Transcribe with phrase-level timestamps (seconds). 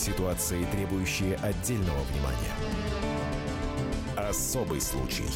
[0.00, 2.54] Ситуации, требующие отдельного внимания.
[4.16, 5.26] Особый случай.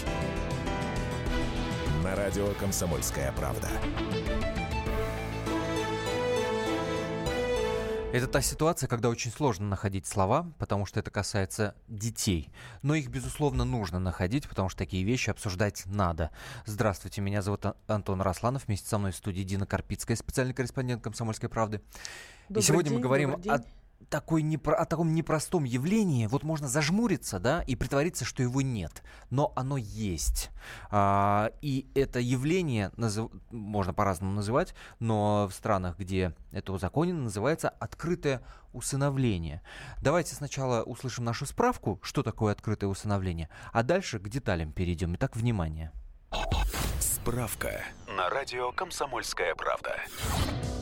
[2.02, 3.68] На радио «Комсомольская правда».
[8.14, 12.48] Это та ситуация, когда очень сложно находить слова, потому что это касается детей.
[12.80, 16.30] Но их, безусловно, нужно находить, потому что такие вещи обсуждать надо.
[16.64, 18.66] Здравствуйте, меня зовут Антон Росланов.
[18.66, 21.82] Вместе со мной в студии Дина Карпицкая, специальный корреспондент «Комсомольской правды».
[22.48, 23.58] Добрый И сегодня день, мы говорим о
[24.08, 29.02] такой непро, о таком непростом явлении, вот можно зажмуриться, да, и притвориться, что его нет,
[29.30, 30.50] но оно есть.
[30.90, 33.30] А, и это явление назыв...
[33.50, 39.62] можно по-разному называть, но в странах, где это узаконено, называется открытое усыновление.
[40.00, 45.14] Давайте сначала услышим нашу справку, что такое открытое усыновление, а дальше к деталям перейдем.
[45.16, 45.92] Итак, внимание.
[47.00, 49.96] Справка на радио «Комсомольская правда».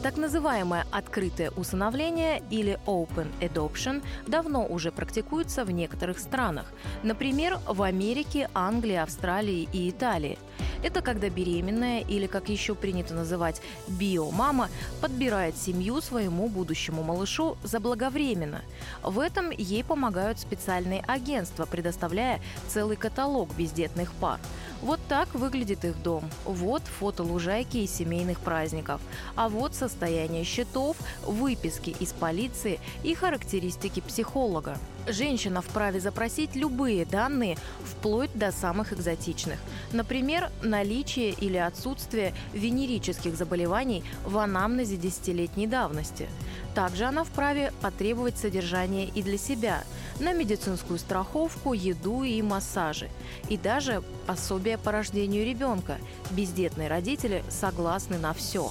[0.03, 6.73] Так называемое открытое усыновление или open adoption давно уже практикуется в некоторых странах.
[7.05, 10.41] Например, в Америке, Англии, Австралии и Италии.
[10.83, 14.69] Это когда беременная или, как еще принято называть, биомама
[15.01, 18.63] подбирает семью своему будущему малышу заблаговременно.
[19.05, 24.41] В этом ей помогают специальные агентства, предоставляя целый каталог бездетных пар–
[24.83, 26.29] вот так выглядит их дом.
[26.45, 29.01] Вот фото лужайки и семейных праздников.
[29.37, 34.77] А вот состояние счетов, выписки из полиции и характеристики психолога.
[35.07, 39.59] Женщина вправе запросить любые данные, вплоть до самых экзотичных.
[39.93, 46.29] Например, наличие или отсутствие венерических заболеваний в анамнезе десятилетней давности.
[46.75, 49.83] Также она вправе потребовать содержание и для себя–
[50.21, 53.11] на медицинскую страховку, еду и массажи.
[53.49, 55.99] И даже пособие по рождению ребенка.
[56.31, 58.71] Бездетные родители согласны на все.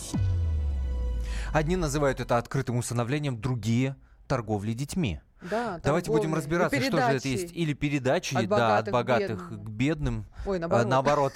[1.54, 3.96] Одни называют это открытым усыновлением, другие–
[4.28, 5.20] торговлей детьми.
[5.50, 7.52] Да, Давайте будем разбираться, что же это есть.
[7.54, 10.26] Или передачи от да, от богатых к бедным.
[10.46, 10.86] Ой, наоборот.
[10.86, 11.34] А, наоборот.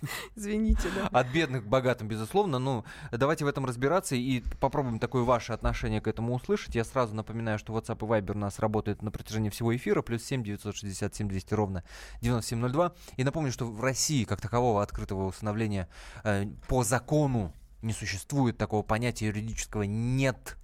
[0.36, 1.08] Извините, да.
[1.08, 2.58] От бедных к богатым, безусловно.
[2.58, 6.74] Ну, давайте в этом разбираться и попробуем такое ваше отношение к этому услышать.
[6.74, 10.02] Я сразу напоминаю, что WhatsApp и Viber у нас работают на протяжении всего эфира.
[10.02, 11.84] Плюс 7 967 200 ровно
[12.20, 12.92] 9702.
[13.16, 15.88] И напомню, что в России как такового открытого усыновления
[16.24, 17.52] э, по закону
[17.82, 20.56] не существует такого понятия юридического «нет».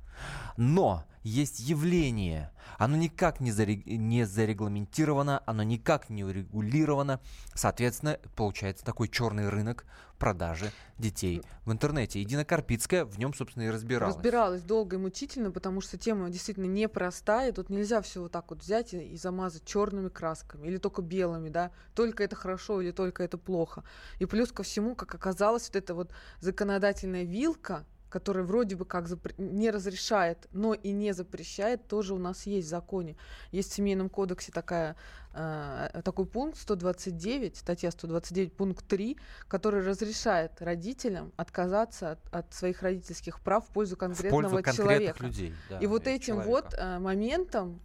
[0.57, 2.51] Но есть явление.
[2.79, 3.87] Оно никак не, зарег...
[3.87, 7.21] не зарегламентировано, оно никак не урегулировано.
[7.55, 9.87] Соответственно, получается такой черный рынок
[10.19, 12.21] продажи детей в интернете.
[12.21, 14.15] И Дина Карпицкая в нем, собственно, и разбиралась.
[14.15, 17.53] Разбиралась долго и мучительно, потому что тема действительно непростая.
[17.53, 21.49] Тут нельзя все вот так вот взять и, и замазать черными красками или только белыми,
[21.49, 21.71] да.
[21.95, 23.83] Только это хорошо или только это плохо.
[24.19, 26.11] И плюс ко всему, как оказалось, вот эта вот
[26.41, 29.35] законодательная вилка, который вроде бы как запр...
[29.39, 33.17] не разрешает, но и не запрещает, тоже у нас есть в законе.
[33.51, 34.95] Есть в Семейном кодексе такая,
[35.33, 42.83] э, такой пункт 129, статья 129, пункт 3, который разрешает родителям отказаться от, от своих
[42.83, 45.27] родительских прав в пользу конкретного в пользу человека.
[45.27, 46.51] Людей, да, и вот этим человека.
[46.51, 47.81] вот э, моментом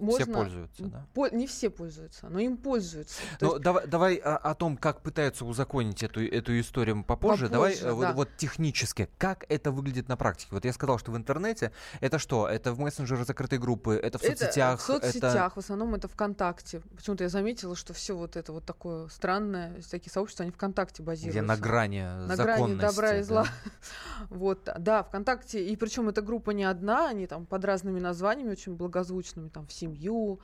[0.00, 0.24] можно...
[0.24, 1.06] Все пользуются, да?
[1.14, 1.28] По...
[1.28, 3.20] Не все пользуются, но им пользуются.
[3.40, 3.62] Но есть...
[3.62, 7.48] давай, давай о, о том, как пытаются узаконить эту, эту историю попозже.
[7.48, 7.92] попозже давай да.
[7.92, 10.48] вот, вот технически, как это выглядит на практике.
[10.52, 12.48] Вот я сказал, что в интернете это что?
[12.48, 14.80] Это в мессенджеры закрытой группы, это в это соцсетях?
[14.80, 15.54] В соцсетях, это...
[15.54, 16.80] в основном это ВКонтакте.
[16.96, 21.38] Почему-то я заметила, что все вот это вот такое странное, такие сообщества, они ВКонтакте базируются.
[21.38, 23.46] Где на грани На грани добра и зла.
[24.28, 25.64] вот, да, ВКонтакте.
[25.64, 29.83] И причем эта группа не одна, они там под разными названиями, очень благозвучными, там все
[29.84, 30.40] семью,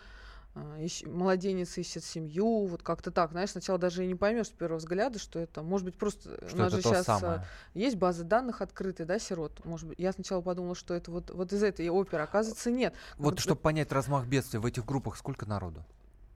[0.54, 4.50] а, ищ, младенец ищет семью, вот как-то так, знаешь, сначала даже и не поймешь с
[4.50, 7.46] первого взгляда, что это, может быть, просто что у нас же сейчас самое.
[7.74, 11.52] есть базы данных открытые, да, сирот, может быть, я сначала подумала, что это вот, вот
[11.52, 12.94] из этой оперы, оказывается, нет.
[13.16, 15.84] Вот, вот чтобы понять размах бедствия, в этих группах сколько народу?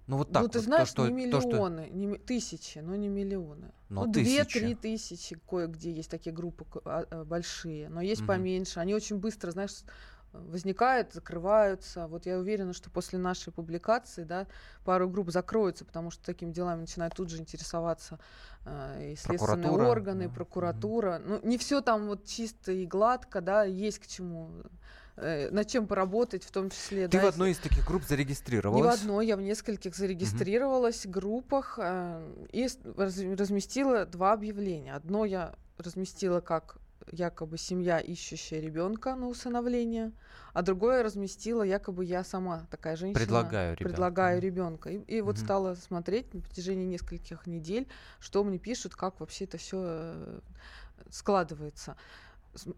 [0.07, 0.43] Ну вот так.
[0.43, 1.97] Ну ты вот, знаешь, то, что, не миллионы, то, что...
[1.97, 3.73] не тысячи, но не миллионы.
[3.89, 8.29] Но ну, две-три тысячи кое-где есть такие группы а, а, большие, но есть угу.
[8.29, 8.81] поменьше.
[8.81, 9.73] Они очень быстро, знаешь,
[10.35, 12.07] возникают, закрываются.
[12.09, 14.47] Вот я уверена, что после нашей публикации да,
[14.85, 18.19] пару групп закроются, потому что такими делами начинают тут же интересоваться
[18.65, 20.35] э, и следственные органы, да.
[20.35, 21.19] прокуратура.
[21.19, 21.41] Mm-hmm.
[21.43, 24.51] Ну, не все там вот чисто и гладко, да, есть к чему
[25.17, 27.09] э, над чем поработать, в том числе.
[27.09, 28.83] Ты да, в одной из таких групп зарегистрировалась?
[28.83, 31.11] Не в одной, я в нескольких зарегистрировалась mm-hmm.
[31.11, 34.95] группах э, и раз, разместила два объявления.
[34.95, 36.79] Одно я разместила как
[37.11, 40.13] якобы семья, ищущая ребенка на усыновление,
[40.53, 43.19] а другое разместила якобы я сама такая женщина.
[43.19, 43.85] Предлагаю ребенка.
[43.85, 44.91] Предлагаю ребенка.
[44.91, 47.87] И, и вот стала смотреть на протяжении нескольких недель,
[48.21, 50.41] что мне пишут, как вообще это все э,
[51.11, 51.97] складывается.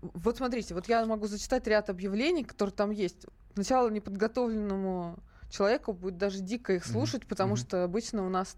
[0.00, 3.26] Вот смотрите, вот я могу зачитать ряд объявлений, которые там есть.
[3.55, 5.19] Сначала неподготовленному
[5.50, 7.28] человеку будет даже дико их слушать, mm-hmm.
[7.28, 7.69] потому mm-hmm.
[7.69, 8.56] что обычно у нас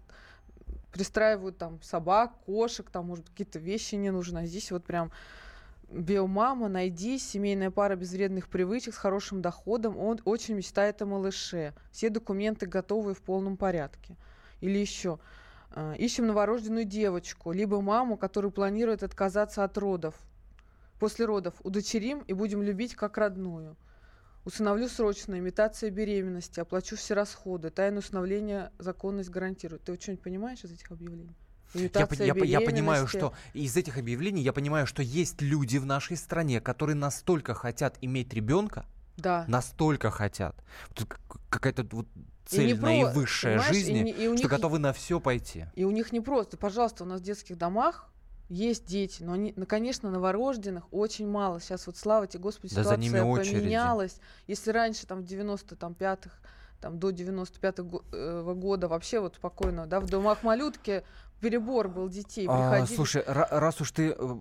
[0.91, 4.39] пристраивают там собак, кошек, там, может, какие-то вещи не нужны.
[4.39, 5.11] А здесь вот прям
[5.91, 11.73] биомама, найди, семейная пара без вредных привычек с хорошим доходом, он очень мечтает о малыше.
[11.91, 14.15] Все документы готовы в полном порядке.
[14.61, 15.19] Или еще,
[15.75, 20.15] э, ищем новорожденную девочку, либо маму, которая планирует отказаться от родов.
[20.99, 23.77] После родов удочерим и будем любить как родную.
[24.45, 29.83] Усыновлю срочно, имитация беременности, оплачу все расходы, тайное усыновление законность гарантирует.
[29.83, 31.35] Ты что-нибудь понимаешь из этих объявлений?
[31.73, 36.17] Я, я, я понимаю, что из этих объявлений я понимаю, что есть люди в нашей
[36.17, 38.85] стране, которые настолько хотят иметь ребенка,
[39.17, 39.45] да.
[39.47, 40.55] настолько хотят.
[40.93, 41.15] Тут
[41.49, 42.07] какая-то вот
[42.45, 42.87] цель про...
[42.87, 44.49] наивысшая жизни, и, и что них...
[44.49, 45.65] готовы на все пойти.
[45.75, 46.57] И у них не просто.
[46.57, 48.09] Пожалуйста, у нас в детских домах
[48.49, 51.59] есть дети, но они, ну, конечно, новорожденных очень мало.
[51.59, 54.13] Сейчас вот, слава тебе, Господи, да ситуация поменялась.
[54.13, 54.21] Очереди.
[54.47, 56.31] Если раньше, там, в 95-х,
[56.81, 61.03] там, до 95-го э, года вообще вот спокойно, да, в домах малютки
[61.39, 62.47] перебор был детей.
[62.49, 64.35] А, слушай, раз уж ты э,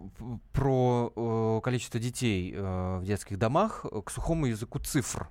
[0.52, 5.28] про э, количество детей э, в детских домах, к сухому языку цифр.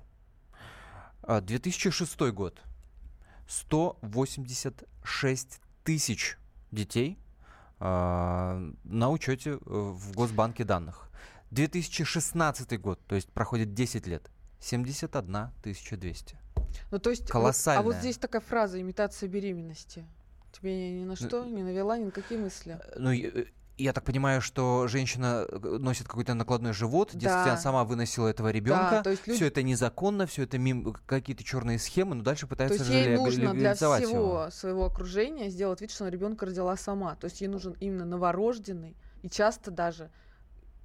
[1.26, 2.60] 2006 а, год.
[3.48, 6.38] 186 тысяч
[6.70, 7.18] детей
[7.80, 11.10] э, на учете в Госбанке данных.
[11.50, 14.30] 2016 год, то есть проходит 10 лет,
[14.60, 16.38] 71 200.
[16.90, 17.82] Ну, то есть, Колоссальная.
[17.82, 20.04] Вот, а вот здесь такая фраза «имитация беременности».
[20.58, 22.78] Тебе ни, на что не навела, ни на какие мысли?
[22.80, 23.46] Э, ну, э,
[23.76, 27.18] я так понимаю, что женщина э, носит какой-то накладной живот, да.
[27.18, 29.02] действительно сама выносила этого ребенка.
[29.04, 29.32] Да, люди...
[29.34, 30.96] Все это незаконно, все это мим...
[31.06, 34.50] какие-то черные схемы, но дальше пытается то есть ей нужно для всего его.
[34.50, 37.14] своего окружения сделать вид, что ребенка родила сама.
[37.14, 40.10] То есть ей нужен именно новорожденный и часто даже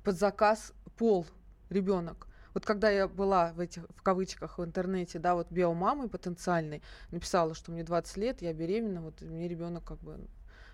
[0.04, 1.26] под заказ пол
[1.70, 2.28] ребенок.
[2.54, 7.54] Вот когда я была в этих, в кавычках, в интернете, да, вот биомамой потенциальной, написала,
[7.54, 10.20] что мне 20 лет, я беременна, вот мне ребенок как бы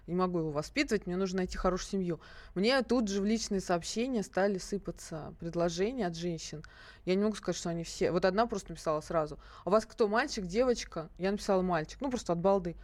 [0.09, 2.19] не могу его воспитывать, мне нужно найти хорошую семью.
[2.55, 6.63] Мне тут же в личные сообщения стали сыпаться предложения от женщин.
[7.05, 8.11] Я не могу сказать, что они все.
[8.11, 9.39] Вот одна просто написала сразу.
[9.63, 11.09] А у вас кто, мальчик, девочка?
[11.17, 12.01] Я написала мальчик.
[12.01, 12.75] Ну, просто от балды.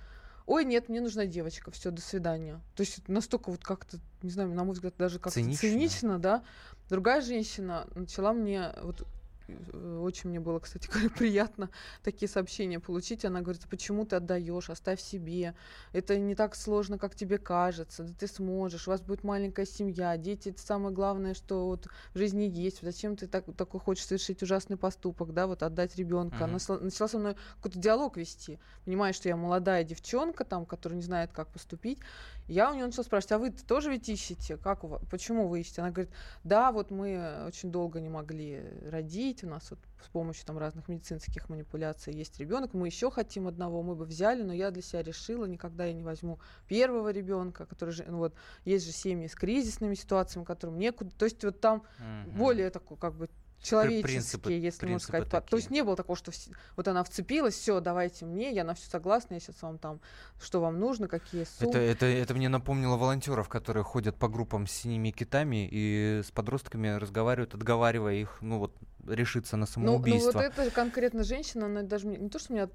[0.45, 2.61] Ой, нет, мне нужна девочка, все, до свидания.
[2.75, 5.69] То есть настолько вот как-то, не знаю, на мой взгляд, даже как-то цинично.
[5.69, 6.43] цинично, да.
[6.89, 9.07] Другая женщина начала мне вот
[9.47, 11.69] очень мне было, кстати говоря, приятно
[12.03, 13.25] такие сообщения получить.
[13.25, 15.55] Она говорит, почему ты отдаешь, оставь себе.
[15.93, 18.03] Это не так сложно, как тебе кажется.
[18.03, 22.17] Да ты сможешь, у вас будет маленькая семья, дети это самое главное, что вот в
[22.17, 22.81] жизни есть.
[22.81, 26.45] Зачем ты так, такой хочешь совершить ужасный поступок, да, вот отдать ребенка.
[26.45, 26.71] Mm-hmm.
[26.77, 28.59] Она начала со мной какой-то диалог вести.
[28.85, 31.99] Понимаешь, что я молодая девчонка, там, которая не знает, как поступить.
[32.47, 34.57] Я у нее начала спрашивать, а вы тоже ведь ищете?
[34.57, 35.01] Как у вас?
[35.09, 35.81] Почему вы ищете?
[35.81, 36.13] Она говорит,
[36.43, 40.87] да, вот мы очень долго не могли родить, у нас вот с помощью там разных
[40.87, 45.03] медицинских манипуляций есть ребенок, мы еще хотим одного, мы бы взяли, но я для себя
[45.03, 49.35] решила, никогда я не возьму первого ребенка, который же, ну, вот, есть же семьи с
[49.35, 52.37] кризисными ситуациями, которым некуда, то есть вот там mm-hmm.
[52.37, 53.29] более такой как бы
[53.65, 55.29] человеческие, принципы, если можно сказать.
[55.29, 55.49] Такие.
[55.49, 56.31] То есть не было такого, что
[56.75, 59.99] вот она вцепилась, все, давайте мне, я на все согласна, я сейчас вам там,
[60.39, 61.71] что вам нужно, какие суммы.
[61.71, 66.31] Это, это, это мне напомнило волонтеров, которые ходят по группам с синими китами и с
[66.31, 68.75] подростками разговаривают, отговаривая их, ну вот,
[69.07, 70.31] решиться на самоубийство.
[70.31, 72.69] Ну, ну вот эта конкретно женщина, она даже не то, что меня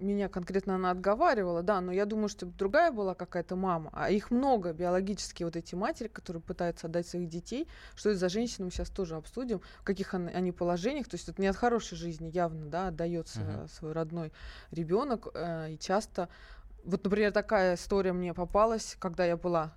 [0.00, 4.30] меня конкретно она отговаривала, да, но я думаю, что другая была какая-то мама, а их
[4.30, 8.70] много, биологически вот эти матери, которые пытаются отдать своих детей, что это за женщины мы
[8.70, 12.66] сейчас тоже обсудим, в каких они положениях, то есть это не от хорошей жизни явно,
[12.66, 13.68] да, отдается uh-huh.
[13.68, 14.32] свой родной
[14.70, 16.28] ребенок, э, и часто,
[16.84, 19.72] вот, например, такая история мне попалась, когда я была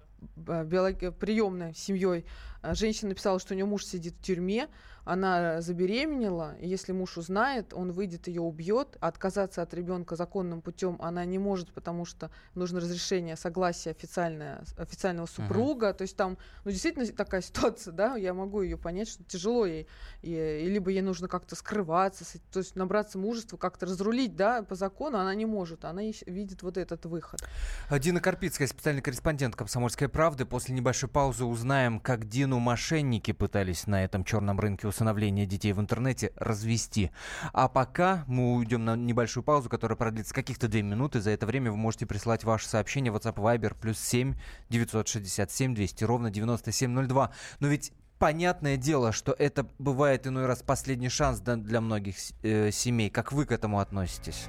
[0.48, 1.18] э, биолог...
[1.18, 2.26] приемной семьей,
[2.64, 4.68] женщина написала, что у нее муж сидит в тюрьме,
[5.06, 10.62] она забеременела, и если муж узнает, он выйдет, ее убьет, а отказаться от ребенка законным
[10.62, 15.90] путем она не может, потому что нужно разрешение, согласие официальное, официального супруга.
[15.90, 15.94] Uh-huh.
[15.94, 19.88] То есть там, ну, действительно такая ситуация, да, я могу ее понять, что тяжело ей,
[20.22, 24.76] и, и либо ей нужно как-то скрываться, то есть набраться мужества, как-то разрулить, да, по
[24.76, 27.42] закону она не может, она видит вот этот выход.
[27.90, 30.46] Дина Карпицкая, специальный корреспондент «Комсомольской правды».
[30.46, 35.80] После небольшой паузы узнаем, как Дину мошенники пытались на этом черном рынке усыновления детей в
[35.80, 37.12] интернете развести.
[37.54, 41.22] А пока мы уйдем на небольшую паузу, которая продлится каких-то две минуты.
[41.22, 44.34] За это время вы можете прислать ваши сообщения в WhatsApp Viber плюс 7
[44.70, 47.32] 967 200 ровно 9702.
[47.60, 53.12] Но ведь понятное дело, что это бывает иной раз последний шанс для многих э, семей.
[53.12, 54.48] Как вы к этому относитесь?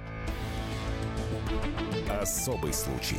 [2.08, 3.18] Особый случай.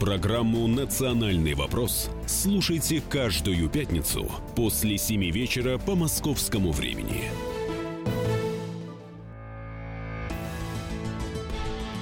[0.00, 7.30] Программу «Национальный вопрос» слушайте каждую пятницу после 7 вечера по московскому времени.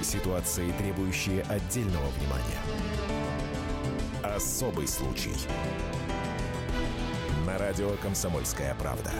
[0.01, 2.59] Ситуации, требующие отдельного внимания.
[4.21, 5.33] Особый случай.
[7.47, 9.13] На радио «Комсомольская правда».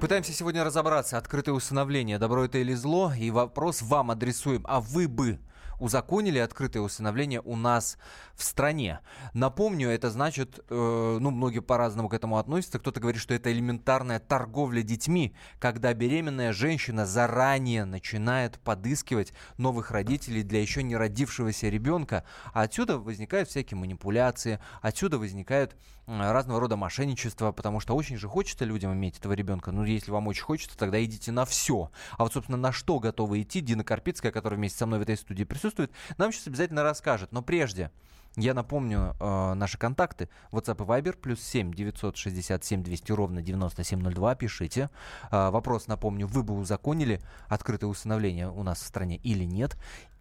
[0.00, 5.08] Пытаемся сегодня разобраться, открытое усыновление, добро это или зло, и вопрос вам адресуем, а вы
[5.08, 5.38] бы
[5.78, 7.98] узаконили открытое усыновление у нас
[8.34, 9.00] в стране.
[9.34, 12.78] Напомню, это значит, э, ну, многие по-разному к этому относятся.
[12.78, 20.42] Кто-то говорит, что это элементарная торговля детьми, когда беременная женщина заранее начинает подыскивать новых родителей
[20.42, 22.24] для еще не родившегося ребенка.
[22.52, 25.76] А отсюда возникают всякие манипуляции, отсюда возникают
[26.06, 29.70] разного рода мошенничество, потому что очень же хочется людям иметь этого ребенка.
[29.70, 31.90] Ну, если вам очень хочется, тогда идите на все.
[32.16, 35.16] А вот, собственно, на что готовы идти Дина Карпицкая, которая вместе со мной в этой
[35.16, 37.32] студии присутствует, нам сейчас обязательно расскажет.
[37.32, 37.90] Но прежде,
[38.36, 40.28] я напомню э, наши контакты.
[40.52, 44.34] WhatsApp и Viber плюс 7 967 200 ровно 9702.
[44.36, 44.88] Пишите.
[45.32, 49.76] Э, вопрос, напомню, вы бы узаконили открытое усыновление у нас в стране или нет?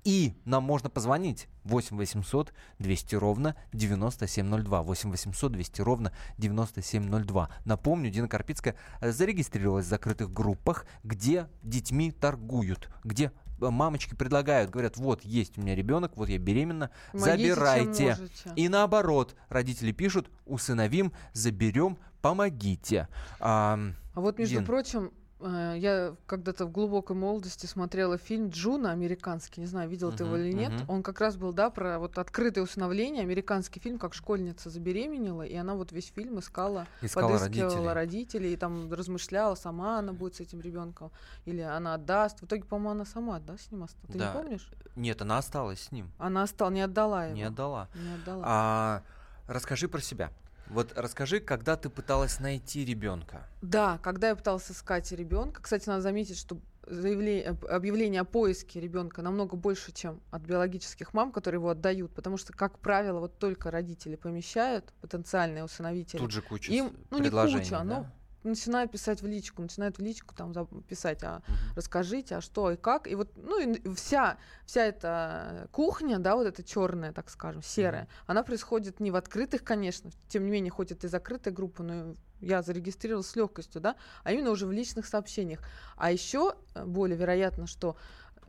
[0.06, 4.82] И нам можно позвонить 8 800 200 ровно 9702.
[4.82, 7.50] 8 800 200 ровно 9702.
[7.66, 15.24] Напомню, Дина Карпицкая зарегистрировалась в закрытых группах, где детьми торгуют, где мамочки предлагают, говорят, вот
[15.24, 18.18] есть у меня ребенок, вот я беременна, Помогите, забирайте.
[18.56, 23.08] И наоборот, родители пишут, усыновим, заберем, помогите.
[23.40, 23.80] А,
[24.14, 24.66] А вот, между Дин.
[24.66, 30.36] прочим, я когда-то в глубокой молодости смотрела фильм Джуна американский, не знаю, видел ты его
[30.38, 30.72] или нет.
[30.72, 30.86] мгм.
[30.90, 35.56] Он как раз был, да, про вот открытое усыновление, американский фильм, как школьница забеременела, и
[35.56, 37.94] она вот весь фильм искала, искала подыскивала родителей.
[37.94, 41.12] родителей, и там размышляла, сама она будет с этим ребенком,
[41.46, 42.40] или она отдаст.
[42.42, 44.12] В итоге, по-моему, она сама, да, с ним осталась.
[44.12, 44.28] Ты Да.
[44.28, 44.70] не помнишь?
[44.96, 47.36] Нет, она осталась с ним, Она осталась, не отдала его.
[47.36, 47.88] не отдала.
[47.96, 48.44] Не отдала.
[48.46, 49.04] А,
[49.48, 50.32] расскажи про себя.
[50.70, 53.48] Вот расскажи, когда ты пыталась найти ребенка.
[53.62, 58.80] Да, когда я пыталась искать ребенка, кстати, надо заметить, что заявление, об- объявление о поиске
[58.80, 63.38] ребенка намного больше, чем от биологических мам, которые его отдают, потому что, как правило, вот
[63.40, 67.84] только родители помещают потенциальные усыновители, Тут же куча Им, ну, не куча, да?
[67.84, 68.12] но
[68.44, 70.54] начинают писать в личку, начинают в личку там
[70.88, 71.42] писать, а
[71.76, 73.08] расскажите, а что и как.
[73.08, 78.08] И вот, ну, и вся, вся эта кухня, да, вот эта черная, так скажем, серая,
[78.28, 82.16] она происходит не в открытых, конечно, тем не менее, хоть это и закрытая группа, но
[82.42, 85.62] я зарегистрировалась с легкостью, да, а именно уже в личных сообщениях.
[85.98, 87.98] А еще э, более вероятно, что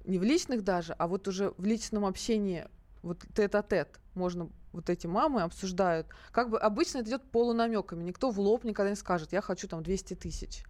[0.04, 2.66] не в личных даже, а вот уже в личном общении,
[3.02, 6.06] вот тет-а-тет, можно вот эти мамы обсуждают.
[6.32, 8.02] Как бы обычно это идет полунамеками.
[8.02, 10.64] Никто в лоб никогда не скажет, я хочу там 200 тысяч.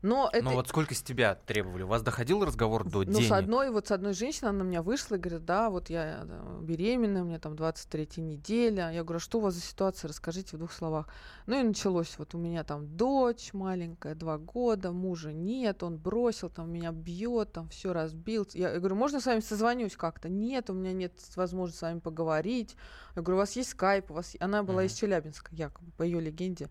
[0.00, 0.44] Но это...
[0.44, 1.82] Ну вот сколько с тебя требовали?
[1.82, 3.28] У вас доходил разговор до Ну, денег?
[3.28, 6.24] с одной, вот с одной женщиной, она на меня вышла и говорит, да, вот я
[6.60, 8.92] беременная, у меня там 23 неделя.
[8.92, 11.08] Я говорю, а что у вас за ситуация, расскажите в двух словах.
[11.46, 16.48] Ну и началось, вот у меня там дочь маленькая, два года, мужа нет, он бросил,
[16.48, 18.46] там меня бьет, там все разбил.
[18.54, 20.28] Я, я говорю, можно с вами созвонюсь как-то?
[20.28, 22.76] Нет, у меня нет возможности с вами поговорить.
[23.18, 24.34] Я говорю, у вас есть скайп, у вас...
[24.34, 24.86] е-» Она была Мгм.
[24.86, 26.68] из Челябинска, якобы, по ее легенде.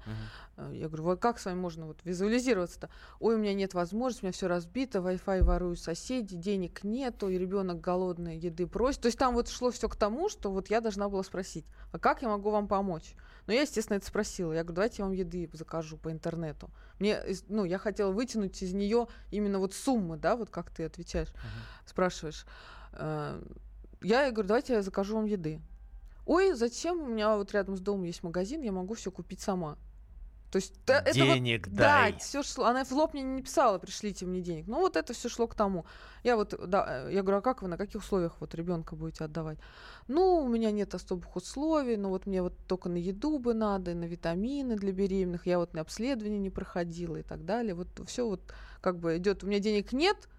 [0.56, 2.90] Э, Я говорю, вот как с вами можно вот визуализироваться-то?
[3.20, 7.38] Ой, у меня нет возможности, у меня все разбито, Wi-Fi воруют соседи, денег нету, и
[7.38, 9.02] ребенок голодный, еды просит.
[9.02, 12.00] То есть там вот шло все к тому, что вот я должна была спросить, а
[12.00, 13.14] как я могу вам помочь?
[13.46, 14.54] Но я, естественно, это спросила.
[14.54, 16.70] Я говорю, давайте я вам еды закажу по интернету.
[17.00, 21.30] Мне, ну, я хотела вытянуть из нее именно вот суммы, да, вот как ты отвечаешь,
[21.86, 22.46] спрашиваешь.
[22.94, 23.42] Э,
[24.02, 25.60] Я говорю, давайте я закажу вам еды.
[26.28, 27.02] Ой, зачем?
[27.02, 29.78] У меня вот рядом с домом есть магазин, я могу все купить сама.
[30.52, 32.18] То есть та- это вот Денег да, дай.
[32.20, 32.66] все шло.
[32.66, 34.68] Она в лоб мне не написала, пришлите мне денег.
[34.68, 35.86] Ну вот это все шло к тому.
[36.24, 39.26] Я вот, да, э, я говорю, а как вы, на каких условиях вот ребенка будете
[39.26, 39.58] отдавать?
[40.08, 43.92] Ну, у меня нет особых условий, но вот мне вот только на еду бы надо,
[43.92, 45.48] и на витамины для беременных.
[45.48, 47.74] Я вот на обследование не проходила и так далее.
[47.74, 48.42] Вот все вот
[48.82, 49.44] как бы идет.
[49.44, 50.30] У меня денег нет,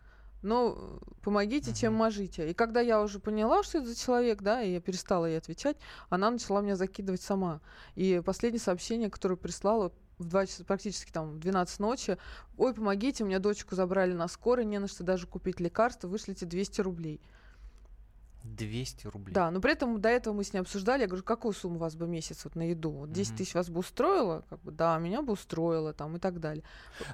[0.42, 1.98] но э, помогите, чем Мгм.
[1.98, 2.50] можете.
[2.50, 5.76] И когда я уже поняла, что это за человек, да, и я перестала ей отвечать,
[6.08, 7.60] она начала меня закидывать сама.
[7.94, 12.18] И последнее сообщение, которое прислала в 2 часа, практически там в 12 ночи,
[12.56, 16.46] ой, помогите, у меня дочку забрали на скорой, не на что даже купить лекарства, вышлите
[16.46, 17.20] 200 рублей.
[18.56, 19.34] 200 рублей.
[19.34, 21.78] Да, но при этом до этого мы с ней обсуждали, я говорю, какую сумму у
[21.78, 22.90] вас бы месяц вот на еду?
[22.90, 23.38] Вот 10 Мгм.
[23.38, 24.44] тысяч вас бы устроило?
[24.48, 26.64] Как бы, да, меня бы устроило, там, и так далее.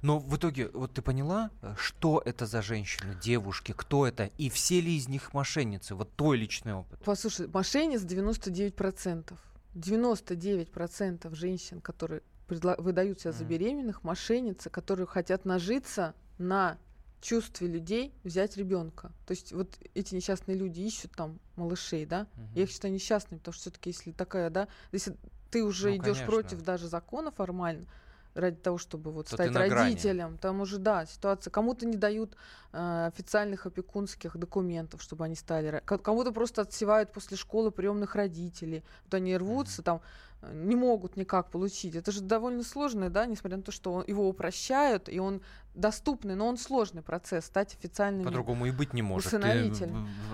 [0.02, 4.48] Но в итоге, вот ты поняла, э, что это за женщины, девушки, кто это, и
[4.50, 5.94] все ли из них мошенницы?
[5.94, 7.00] Вот твой личный опыт.
[7.04, 9.38] Послушай, мошенниц 99%.
[9.74, 16.78] 99% женщин, которые выдают себя за беременных, мошенницы, которые хотят нажиться на
[17.24, 19.10] чувстве людей взять ребенка.
[19.26, 22.26] То есть вот эти несчастные люди ищут там малышей, да?
[22.34, 22.48] Мгм.
[22.54, 25.16] Я их считаю несчастными, потому что все-таки если такая, да, если
[25.50, 26.26] ты уже Ну, идешь конечно.
[26.26, 27.86] против даже закона формально,
[28.34, 29.70] ради того, чтобы вот То стать на грани.
[29.94, 31.50] родителем, там уже, да, ситуация.
[31.50, 32.36] Кому-то не дают
[32.72, 35.80] э, официальных опекунских документов, чтобы они стали.
[35.86, 38.82] Кому-то просто отсевают после школы приемных родителей.
[39.04, 40.00] Вот они рвутся, там э,
[40.52, 41.94] не могут никак получить.
[41.94, 45.40] Это же довольно сложно, да, несмотря на то, что он- его упрощают, и он
[45.74, 49.26] доступный, но он сложный процесс, стать официальным По-другому и быть не может.
[49.26, 49.90] Усыновитель.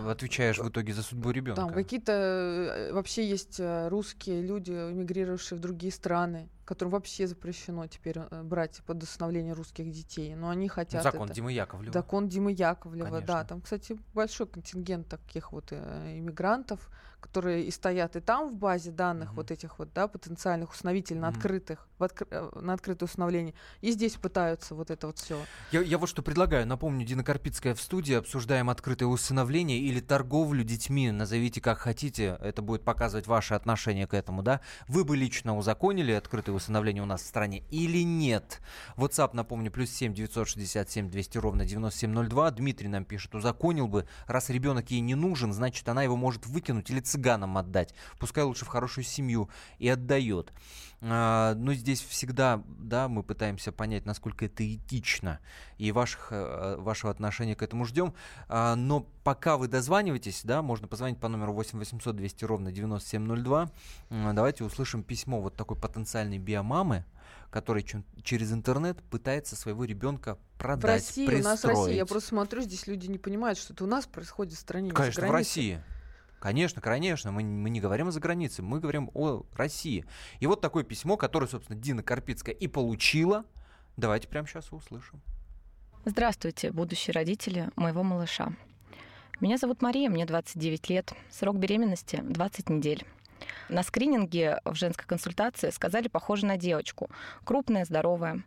[0.06, 1.60] отвечаешь в итоге за судьбу ребенка.
[1.62, 7.86] там какие-то э, вообще есть э, русские люди, эмигрировавшие в другие страны, которым вообще запрещено
[7.86, 10.34] теперь э, брать под усыновление русских детей.
[10.34, 11.34] Но они хотят Закон это.
[11.34, 11.92] Димы Яковлева.
[11.94, 13.26] Закон Димы Яковлева, Конечно.
[13.26, 13.44] да.
[13.44, 16.90] Там, кстати, большой контингент таких вот э, иммигрантов,
[17.20, 19.36] которые и стоят и там в базе данных Мгм.
[19.36, 21.36] вот этих вот, да, потенциальных усыновителей на Мгм.
[21.36, 23.54] открытых, в откры- э, на открытое усыновление.
[23.80, 25.38] И здесь пытаются вот это вот все.
[25.72, 26.66] Я, я вот что предлагаю.
[26.66, 28.14] Напомню, Дина Карпицкая в студии.
[28.14, 31.10] Обсуждаем открытое усыновление или торговлю детьми.
[31.10, 32.38] Назовите как хотите.
[32.40, 34.60] Это будет показывать ваше отношение к этому, да?
[34.88, 38.60] Вы бы лично узаконили открытое усыновление у нас в стране или нет?
[38.96, 42.50] WhatsApp, напомню, плюс 7 967 200 ровно 9702.
[42.52, 44.06] Дмитрий нам пишет, узаконил бы.
[44.26, 47.94] Раз ребенок ей не нужен, значит, она его может выкинуть или цыганам отдать.
[48.18, 49.48] Пускай лучше в хорошую семью
[49.78, 50.52] и отдает.
[51.02, 55.40] А, но здесь всегда, да, мы пытаемся понять, насколько это этично,
[55.78, 58.12] и ваших, э, вашего отношения к этому ждем.
[58.48, 63.70] А, но пока вы дозваниваетесь, да, можно позвонить по номеру 8 800 200 ровно 9702.
[64.10, 67.06] М, Давайте услышим письмо вот такой потенциальной биомамы,
[67.50, 72.04] которая чё- через интернет пытается своего ребенка продать, В России, у нас в России, я
[72.04, 72.08] пристроить.
[72.10, 75.30] просто смотрю, здесь люди не понимают, что это у нас происходит в стране, Конечно, в.
[75.30, 75.82] России.
[76.40, 80.06] Конечно, конечно, мы, мы не говорим о загранице, мы говорим о России.
[80.40, 83.44] И вот такое письмо, которое, собственно, Дина Карпицкая и получила.
[83.98, 85.20] Давайте прямо сейчас услышим.
[86.06, 88.54] Здравствуйте, будущие родители моего малыша.
[89.40, 93.04] Меня зовут Мария, мне 29 лет, срок беременности 20 недель.
[93.68, 97.10] На скрининге в женской консультации сказали, похоже на девочку.
[97.44, 98.42] Крупная, здоровая.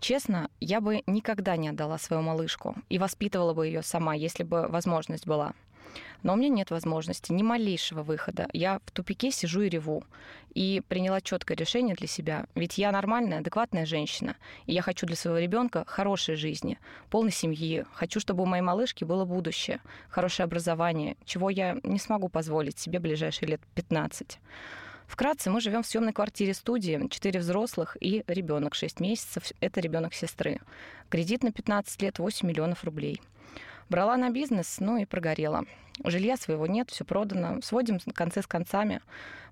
[0.00, 4.66] Честно, я бы никогда не отдала свою малышку и воспитывала бы ее сама, если бы
[4.68, 5.54] возможность была.
[6.22, 8.48] Но у меня нет возможности, ни малейшего выхода.
[8.52, 10.04] Я в тупике сижу и реву.
[10.54, 12.46] И приняла четкое решение для себя.
[12.54, 14.36] Ведь я нормальная, адекватная женщина.
[14.66, 16.78] И я хочу для своего ребенка хорошей жизни,
[17.10, 17.84] полной семьи.
[17.92, 23.00] Хочу, чтобы у моей малышки было будущее, хорошее образование, чего я не смогу позволить себе
[23.00, 24.38] ближайшие лет 15.
[25.06, 29.52] Вкратце, мы живем в съемной квартире студии, четыре взрослых и ребенок 6 месяцев.
[29.60, 30.60] Это ребенок сестры.
[31.08, 33.20] Кредит на 15 лет 8 миллионов рублей.
[33.88, 35.64] Брала на бизнес, ну и прогорела.
[36.04, 37.60] Жилья своего нет, все продано.
[37.62, 39.00] Сводим концы с концами.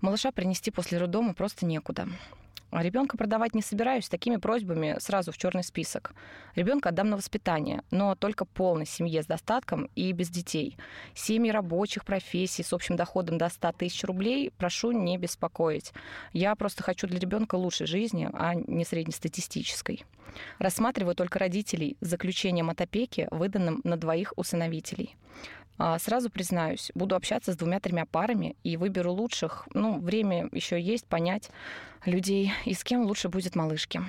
[0.01, 2.09] Малыша принести после роддома просто некуда.
[2.73, 6.15] А ребенка продавать не собираюсь, такими просьбами сразу в черный список.
[6.55, 10.79] Ребенка отдам на воспитание, но только полной семье с достатком и без детей.
[11.15, 15.93] Семьи рабочих профессий с общим доходом до 100 тысяч рублей прошу не беспокоить.
[16.33, 20.07] Я просто хочу для ребенка лучшей жизни, а не среднестатистической.
[20.59, 25.15] Рассматриваю только родителей с заключением от опеки, выданным на двоих усыновителей.
[25.79, 29.69] А, Сразу признаюсь, буду общаться с двумя-тремя парами и выберу лучших.
[29.75, 31.51] Ну, время еще есть понять
[32.05, 34.03] людей и с кем лучше будет малышке.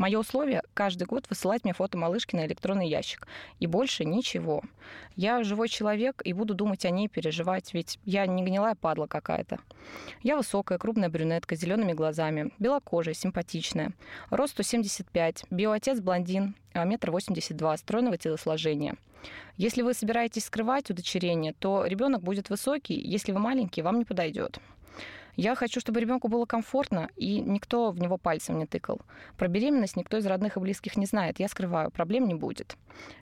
[0.00, 3.28] Мое условие– каждый год высылать мне фото малышки на электронный ящик.
[3.58, 4.62] И больше ничего.
[5.14, 9.58] Я живой человек и буду думать о ней, переживать, ведь я не гнилая падла какая-то.
[10.22, 13.92] Я высокая, крупная брюнетка с зелеными глазами, белокожая, симпатичная.
[14.30, 18.96] Рост 175, биоотец блондин, а метр восемьдесят два, стройного телосложения.
[19.58, 24.60] Если вы собираетесь скрывать удочерение, то ребенок будет высокий, если вы маленький, вам не подойдет.
[25.36, 29.00] Я хочу, чтобы ребенку было комфортно, и никто в него пальцем не тыкал.
[29.36, 31.40] Про беременность никто из родных и близких не знает.
[31.40, 32.76] Я скрываю, проблем не будет.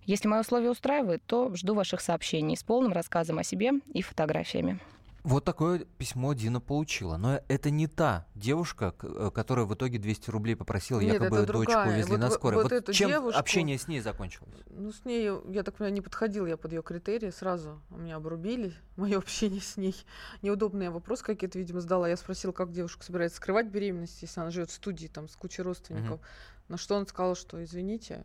[0.04, 4.80] Если мои условия устраивают, то жду ваших сообщений с полным рассказом о себе и фотографиями.
[5.28, 7.16] Вот такое письмо Дина получила.
[7.18, 11.52] Но это не та девушка, э, которая в итоге 200 рублей попросила, Нет, якобы дочку
[11.52, 11.88] другая.
[11.92, 12.62] увезли Вот- на вот- скорой.
[12.62, 14.54] вот эту чем девушку- общение с ней закончилось?
[14.70, 17.80] Ну, с ней, я так понимаю, не подходил я под ее критерии сразу.
[17.90, 19.94] Меня обрубили мое общение с ней.
[20.42, 22.08] Неудобные вопросы какие-то, видимо, задала.
[22.08, 25.62] Я спросила, как девушка собирается скрывать беременность, если она живет в студии там с кучей
[25.62, 26.20] родственников.
[26.68, 28.24] На что он сказал, что, извините,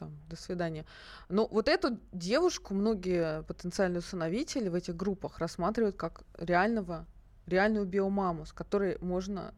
[0.00, 0.84] там, до свидания.
[1.28, 7.06] Но вот эту девушку многие потенциальные усыновители в этих группах рассматривают как реального,
[7.46, 9.54] реальную биомаму, с которой можно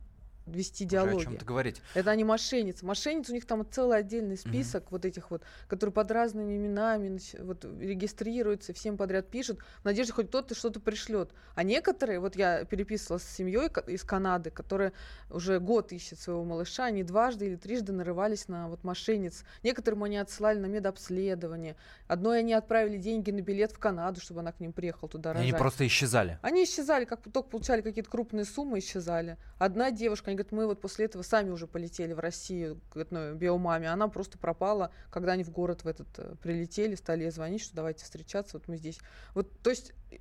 [0.46, 1.14] вести диалоги.
[1.14, 1.82] Уже о чем-то говорить.
[1.94, 2.84] Это они мошенницы.
[2.84, 4.90] Мошенницы, у них там целый отдельный список mm-hmm.
[4.90, 10.28] вот этих вот, которые под разными именами вот, регистрируются, всем подряд пишут, в надежде хоть
[10.28, 11.30] кто-то что-то пришлет.
[11.54, 14.92] А некоторые, вот я переписывалась с семьей из Канады, которая
[15.30, 19.44] уже год ищет своего малыша, они дважды или трижды нарывались на вот мошенниц.
[19.62, 21.76] Некоторым они отсылали на медобследование.
[22.08, 25.48] Одной они отправили деньги на билет в Канаду, чтобы она к ним приехала туда рожать.
[25.48, 26.38] Они просто исчезали?
[26.42, 29.36] Они исчезали, как только получали какие-то крупные суммы, исчезали.
[29.58, 33.34] Одна девушка, они говорят, мы вот после этого сами уже полетели в Россию к одной
[33.34, 33.88] биомаме.
[33.88, 37.74] Она просто пропала, когда они в город в этот э, прилетели, стали ей звонить, что
[37.74, 38.98] давайте встречаться, вот мы здесь.
[39.34, 40.16] Вот, то есть э,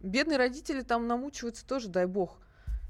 [0.00, 2.38] бедные родители там намучиваются тоже, дай бог.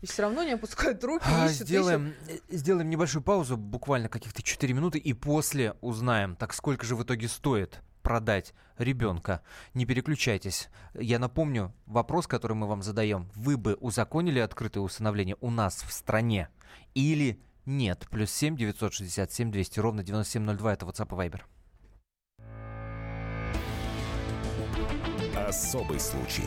[0.03, 2.42] И все равно не опускают руки, а, ищут, сделаем, ищут.
[2.49, 7.03] Э, сделаем небольшую паузу, буквально каких-то 4 минуты, и после узнаем, так сколько же в
[7.03, 9.42] итоге стоит продать ребенка.
[9.75, 10.68] Не переключайтесь.
[10.94, 13.29] Я напомню, вопрос, который мы вам задаем.
[13.35, 16.49] Вы бы узаконили открытое усыновление у нас в стране
[16.95, 18.07] или нет?
[18.11, 21.43] Плюс 7 967 200 ровно 9702 это WhatsApp и Viber.
[25.47, 26.45] Особый случай.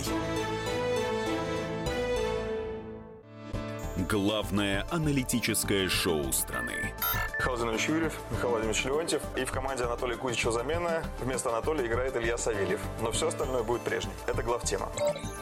[4.07, 6.93] Главное аналитическое шоу страны.
[7.37, 9.21] Михаил Владимирович Юрьев, Михаил Владимирович Леонтьев.
[9.35, 11.03] И в команде Анатолия Кузичева замена.
[11.19, 12.79] Вместо Анатолия играет Илья Савельев.
[13.01, 14.13] Но все остальное будет прежним.
[14.27, 14.89] Это главтема.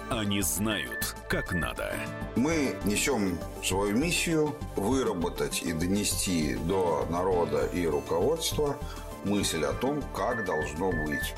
[0.09, 1.93] Они знают, как надо.
[2.35, 8.75] Мы несем свою миссию выработать и донести до народа и руководства
[9.27, 11.35] мысль о том, как должно быть.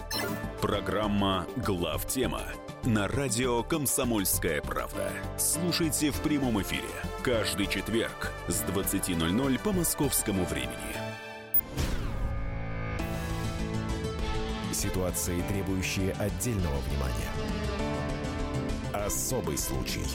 [0.62, 2.44] Программа «Главтема»
[2.84, 5.12] на радио «Комсомольская правда».
[5.38, 6.90] Слушайте в прямом эфире
[7.24, 10.70] каждый четверг с 20.00 по московскому времени.
[14.72, 17.32] Ситуации, требующие отдельного внимания.
[18.94, 20.06] Особый случай.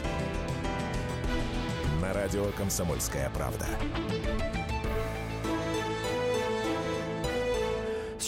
[2.01, 3.67] На радио «Комсомольская правда».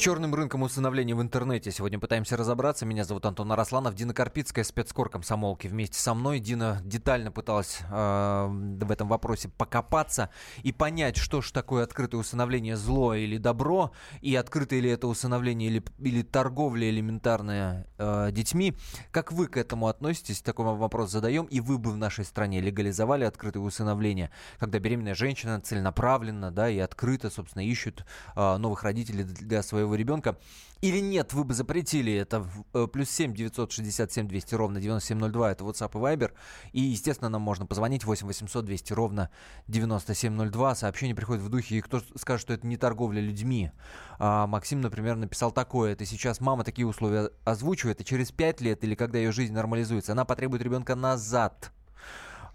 [0.07, 2.87] Черным рынком усыновления в интернете сегодня пытаемся разобраться.
[2.87, 6.38] Меня зовут Антон Арасланов, Дина Карпицкая, спецкор комсомолки вместе со мной.
[6.38, 10.31] Дина детально пыталась э, в этом вопросе покопаться
[10.62, 13.90] и понять, что же такое открытое усыновление, зло или добро,
[14.21, 18.77] и открытое ли это усыновление или, или торговля элементарная э, детьми.
[19.11, 20.40] Как вы к этому относитесь?
[20.40, 21.47] Такой вопрос задаем.
[21.47, 26.79] И вы бы в нашей стране легализовали открытое усыновление, когда беременная женщина целенаправленно да, и
[26.79, 30.38] открыто, собственно, ищут э, новых родителей для своего ребенка.
[30.82, 32.46] Или нет, вы бы запретили это.
[32.74, 35.52] Э, плюс 7 967 200 ровно 9702.
[35.52, 36.32] Это WhatsApp и Viber.
[36.72, 39.30] И, естественно, нам можно позвонить 8 800 200 ровно
[39.68, 40.74] 9702.
[40.74, 43.70] Сообщение приходит в духе, и кто скажет, что это не торговля людьми.
[44.18, 45.92] А, Максим, например, написал такое.
[45.92, 50.12] Это сейчас мама такие условия озвучивает, и через 5 лет или когда ее жизнь нормализуется,
[50.12, 51.72] она потребует ребенка назад.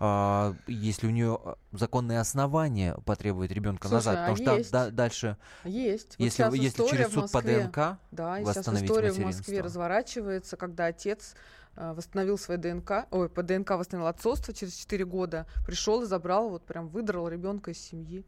[0.04, 4.90] А, если у нее а, законные основания потребует ребенка Слушай, назад, потому а что да,
[4.90, 6.16] дальше, есть.
[6.18, 10.88] если, вот если через суд Москве, по ДНК да, сейчас история в Москве разворачивается, когда
[10.88, 11.36] отец
[11.76, 16.66] восстановил свой ДНК, ой, по ДНК восстановил отцовство через 4 года, пришел и забрал, вот
[16.66, 18.26] прям выдрал ребенка из семьи.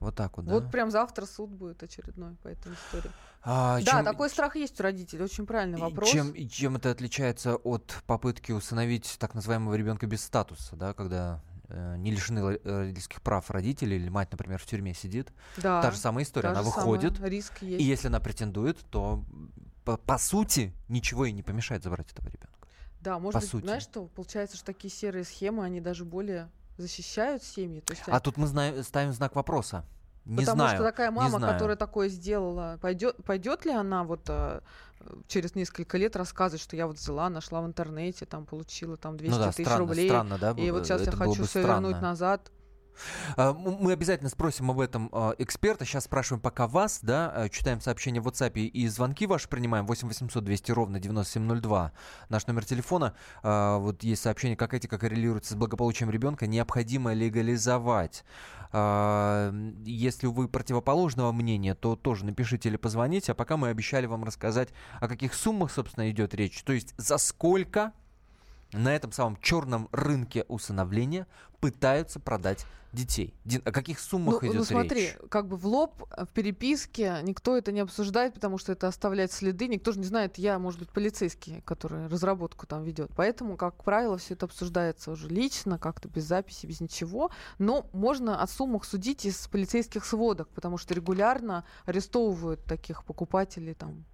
[0.00, 0.54] Вот так вот, да?
[0.54, 3.10] Вот прям завтра суд будет очередной по этой истории.
[3.42, 5.22] А, да, чем, такой страх есть у родителей.
[5.22, 6.10] Очень правильный вопрос.
[6.10, 11.96] Чем, чем это отличается от попытки усыновить так называемого ребенка без статуса, да, когда э,
[11.98, 15.32] не лишены родительских прав родителей, или мать, например, в тюрьме сидит.
[15.58, 16.48] Да, Та же самая история.
[16.48, 17.80] Она выходит, самая, риск есть.
[17.80, 19.22] и если она претендует, то
[19.84, 22.68] по, по сути ничего ей не помешает забрать этого ребенка.
[23.00, 23.64] Да, может по быть, сути.
[23.64, 27.80] знаешь что, получается, что такие серые схемы, они даже более защищают семьи.
[27.80, 29.84] То есть, а тут мы знаем, ставим знак вопроса.
[30.24, 31.54] Не Потому знаю, что такая мама, знаю.
[31.54, 34.62] которая такое сделала, пойдет, пойдет ли она вот а,
[35.28, 39.34] через несколько лет рассказывать, что я вот взяла, нашла в интернете, там получила там 200
[39.34, 42.50] ну да, тысяч странно, рублей, странно, да, и вот сейчас я хочу все вернуть назад.
[43.36, 45.84] А, мы обязательно спросим об этом а, эксперта.
[45.84, 49.86] Сейчас спрашиваем пока вас, да, а, читаем сообщения в WhatsApp и звонки ваши принимаем.
[49.86, 51.92] 8 800 200 ровно 9702.
[52.28, 53.14] Наш номер телефона.
[53.42, 56.46] Вот есть сообщение, как эти как коррелируется с благополучием ребенка.
[56.46, 58.24] Необходимо легализовать.
[58.72, 63.32] Если вы противоположного мнения, то тоже напишите или позвоните.
[63.32, 64.68] А пока мы обещали вам рассказать,
[65.00, 66.62] о каких суммах, собственно, идет речь.
[66.62, 67.92] То есть за сколько
[68.72, 71.26] на этом самом черном рынке усыновления
[71.60, 73.34] пытаются продать детей.
[73.64, 75.16] О каких суммах ну, идет ну смотри, речь?
[75.28, 79.32] как бы в лоб, э, в переписке никто это не обсуждает, потому что это оставляет
[79.32, 79.68] следы.
[79.68, 83.10] Никто же не знает, я, может быть, полицейский, который разработку там ведет.
[83.14, 87.30] Поэтому, как правило, все это обсуждается уже лично, как-то без записи, без ничего.
[87.58, 94.04] Но можно о суммах судить из полицейских сводок, потому что регулярно арестовывают таких покупателей, там,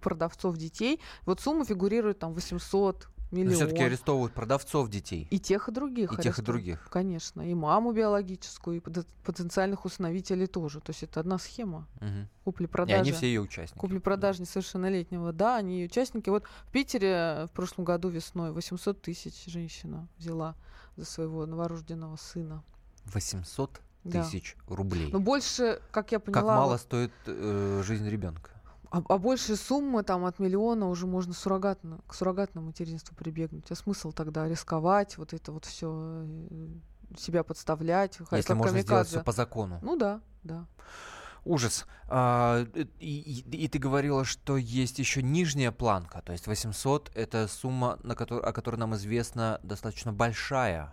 [0.00, 1.00] продавцов детей.
[1.26, 3.54] Вот сумма фигурирует там 800, Но миллион.
[3.54, 5.26] все-таки арестовывают продавцов детей.
[5.30, 6.12] И тех, и других.
[6.12, 6.88] И тех, и других.
[6.90, 7.40] Конечно.
[7.48, 10.80] И маму биологическую, и пот- потенциальных усыновителей тоже.
[10.80, 11.88] То есть это одна схема.
[12.00, 12.06] И
[12.44, 13.00] Купли-продажи.
[13.00, 13.78] они все ее участники.
[13.80, 15.32] Купли-продажи несовершеннолетнего.
[15.32, 16.28] Да, они ее участники.
[16.30, 20.54] Вот в Питере в прошлом году весной 800 тысяч женщина взяла
[20.96, 22.62] за своего новорожденного сына.
[23.06, 24.22] 800 Да.
[24.22, 25.10] тысяч рублей.
[25.12, 28.50] Но больше, как я Как поняла, мало вот, стоит э, жизнь ребенка.
[28.90, 33.70] А, а больше суммы там от миллиона уже можно суррогатно, к суррогатному материнству прибегнуть.
[33.70, 36.24] А смысл тогда рисковать, вот это вот все
[37.16, 39.78] себя подставлять, Если как можно сделать все по закону.
[39.82, 40.66] Ну да, да.
[41.44, 41.86] Ужас.
[42.08, 47.46] А, э, и, и- ты говорила, что есть еще нижняя планка, то есть 800 это
[47.46, 50.92] сумма, на которой, о которой нам известно, достаточно большая.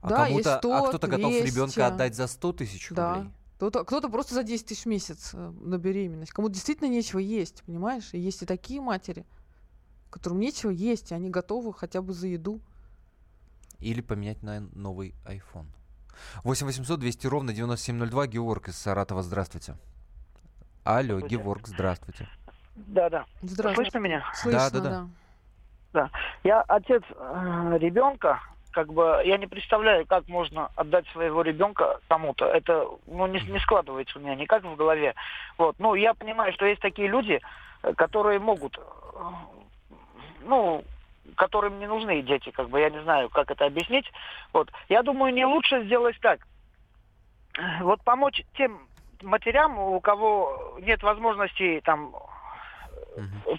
[0.00, 1.46] А Да, кому-то, а 100, кто-то готов 200.
[1.46, 3.14] ребенка отдать за 100 тысяч Да.
[3.16, 3.32] рублей.
[3.62, 6.32] Кто-то, кто-то просто за 10 тысяч в месяц э, на беременность.
[6.32, 8.12] Кому действительно нечего есть, понимаешь?
[8.12, 9.24] И есть и такие матери,
[10.10, 12.60] которым нечего есть, и они готовы хотя бы за еду.
[13.78, 15.66] Или поменять на новый iPhone.
[16.42, 18.26] 8 800 200 ровно 9702.
[18.26, 19.76] Георг из Саратова, здравствуйте.
[20.82, 21.36] Алло, Здравствуйте.
[21.36, 22.28] Георг, здравствуйте.
[22.74, 23.26] Да, да.
[23.42, 23.92] Здравствуйте.
[23.92, 24.24] Слышно меня?
[24.34, 25.08] Слышно, да, да.
[25.92, 26.10] да.
[26.42, 28.40] Я отец э, ребенка,
[28.72, 32.46] как бы я не представляю, как можно отдать своего ребенка кому-то.
[32.46, 35.14] Это ну, не, не складывается у меня никак в голове.
[35.58, 35.76] Вот.
[35.78, 37.40] Ну, я понимаю, что есть такие люди,
[37.82, 38.80] э, которые могут, э,
[40.42, 40.84] ну,
[41.36, 44.10] которым не нужны дети, как бы я не знаю, как это объяснить.
[44.52, 44.70] Вот.
[44.88, 46.40] Я думаю, не лучше сделать так.
[47.80, 48.88] Вот помочь тем
[49.22, 52.14] матерям, у кого нет возможности там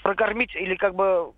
[0.01, 1.31] прокормить или как бы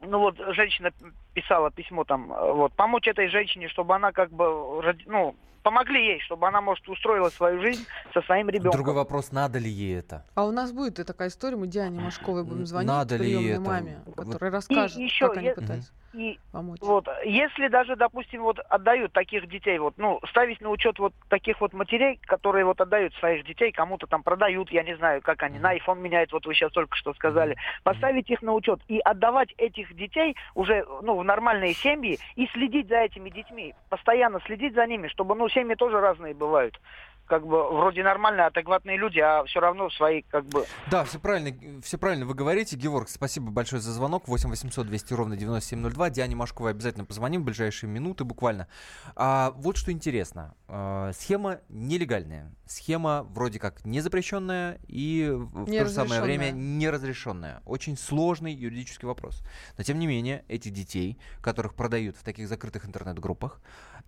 [0.00, 0.90] ну вот женщина
[1.34, 6.20] писала письмо там, э, вот помочь этой женщине, чтобы она как бы ну помогли ей,
[6.20, 8.72] чтобы она может устроила свою жизнь со своим ребенком.
[8.72, 10.24] Другой вопрос, надо ли ей это?
[10.34, 13.52] А у нас будет и такая история, мы Диане Машковой будем звонить, надо ли приемной
[13.52, 13.60] это?
[13.60, 16.78] маме, Вот- которая расскажет, ещё как они е- пытались И помочь.
[16.80, 21.60] вот если даже, допустим, вот отдают таких детей, вот ну ставить на учет вот таких
[21.60, 25.58] вот матерей, которые вот отдают своих детей, кому-то там продают, я не знаю, как они
[25.58, 29.52] на iPhone меняют, вот вы сейчас только что сказали, поставить их на учет и отдавать
[29.56, 34.86] этих детей уже ну в нормальные семьи и следить за этими детьми, постоянно следить за
[34.86, 36.78] ними, чтобы ну семьи тоже разные бывают.
[37.26, 41.80] Как бы вроде нормальные, адекватные люди, а все равно свои как бы Да, все правильно,
[41.80, 42.76] все правильно вы говорите.
[42.76, 44.28] Георг, спасибо большое за звонок.
[44.28, 46.10] 8 800 200 ровно 9702.
[46.10, 48.68] Диане Машковой обязательно позвоним в ближайшие минуты буквально.
[49.16, 50.54] А, вот что интересно.
[50.68, 52.52] А, схема нелегальная.
[52.66, 56.78] Схема вроде как незапрещенная и в то же самое время Неразрешенная.
[56.78, 57.62] неразрешенная.
[57.64, 59.42] Очень сложный юридический вопрос.
[59.78, 63.60] Но тем не менее, этих детей, которых продают в таких закрытых интернет-группах,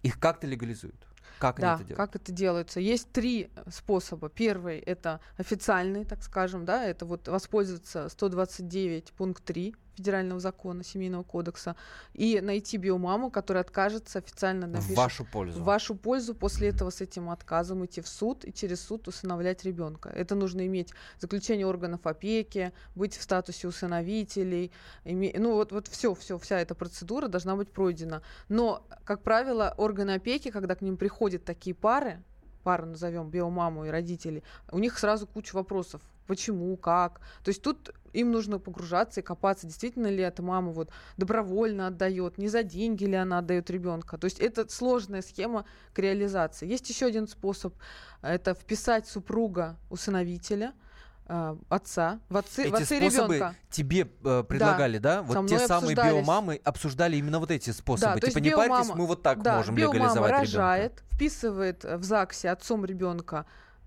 [0.02, 1.07] их как-то легализуют.
[1.38, 2.11] Как Да, они это делают?
[2.11, 2.81] как это делается?
[2.81, 4.29] Есть три э, способа.
[4.29, 11.23] Первый это официальный, так скажем, да, это вот воспользоваться 129 пункт 3 федерального закона, семейного
[11.23, 11.75] кодекса,
[12.15, 15.61] и найти биомаму, которая откажется официально В напишет вашу пользу.
[15.61, 19.65] в вашу пользу, после этого с этим отказом идти в суд и через суд усыновлять
[19.65, 20.11] ребенка.
[20.11, 24.71] Это нужно иметь заключение органов опеки, быть в статусе усыновителей,
[25.05, 28.23] име- ну вот, вот все, все, вся эта процедура должна быть пройдена.
[28.49, 32.23] Но, как правило, органы опеки, когда к ним приходят такие пары,
[32.63, 36.03] пару назовем, биомаму и родители, у них сразу куча вопросов.
[36.27, 37.21] Почему, как?
[37.43, 42.39] То есть тут им нужно погружаться и копаться, действительно ли эта мама вот добровольно отдает,
[42.39, 44.19] не за деньги ли она отдает ребенка.
[44.19, 46.67] То есть это сложная схема к реализации.
[46.67, 47.75] Есть еще один способ,
[48.23, 50.73] это вписать супруга усыновителя,
[51.29, 53.55] э, отца, в отцы, в Эти отцы способы ребенка.
[53.71, 55.23] тебе э, предлагали, да?
[55.25, 58.21] со Вот те самые биомамы обсуждали именно вот эти способы.
[58.21, 60.47] Да, типа не парьтесь, биомама- мы вот так да, можем биомама легализовать ребенка.
[60.47, 63.45] рожает, вписывает в ЗАГСе отцом ребенка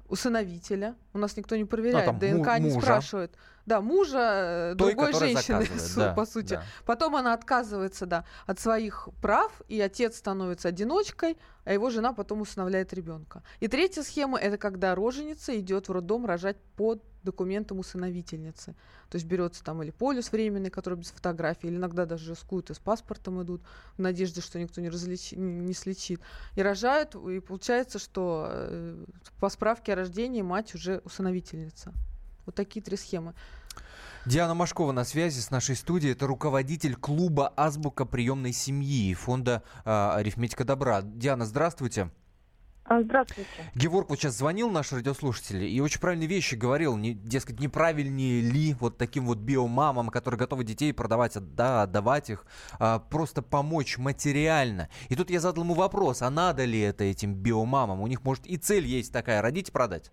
[0.09, 0.95] усыновителя.
[1.13, 2.81] У нас никто не проверяет, там му- ДНК не мужа.
[2.81, 3.31] спрашивает.
[3.69, 6.55] Да, мужа э, Той, другой женщины, да, по сути.
[6.55, 6.63] да.
[6.85, 12.41] Потом она отказывается, да, от своих прав, и отец становится одиночкой, а его жена потом
[12.41, 13.43] усыновляет ребенка.
[13.59, 18.75] И третья схема это когда роженица идет в роддом рожать под документом усыновительницы.
[19.11, 22.73] То есть берется там или полюс временный, который без фотографии, или иногда даже рискуют и
[22.73, 23.61] с паспортом идут,
[23.97, 26.21] в надежде, что никто не, не не слечит.
[26.55, 29.05] И рожают, и получается, что э,
[29.39, 31.93] по справке о рождении мать уже усыновительница.
[32.49, 33.35] Вот такие три схемы.
[34.25, 36.13] Диана Машкова на связи с нашей студией.
[36.13, 41.03] Это руководитель клуба «Азбука приемной семьи» фонда э, «Арифметика добра».
[41.03, 42.09] Диана, здравствуйте.
[42.85, 43.51] А, здравствуйте.
[43.75, 46.97] Геворг вот сейчас звонил, наш радиослушатель, и очень правильные вещи говорил.
[46.97, 52.47] Не, дескать, неправильнее ли вот таким вот биомамам, которые готовы детей продавать, да, отдавать их,
[52.79, 54.89] а, просто помочь материально.
[55.09, 58.01] И тут я задал ему вопрос, а надо ли это этим биомамам?
[58.01, 60.11] У них, может, и цель есть такая, родить и продать?